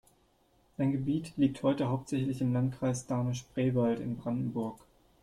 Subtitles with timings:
[0.79, 4.79] Sein Gebiet liegt heute hauptsächlich im Landkreis Dahme-Spreewald in Brandenburg.